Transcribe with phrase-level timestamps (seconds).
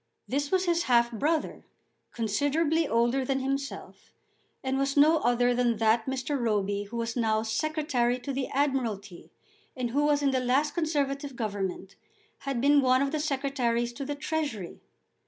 [0.27, 1.63] This was his half brother,
[2.11, 4.11] considerably older than himself,
[4.63, 6.39] and was no other than that Mr.
[6.39, 9.29] Roby who was now Secretary to the Admiralty,
[9.77, 11.97] and who in the last Conservative Government
[12.39, 14.79] had been one of the Secretaries to the Treasury.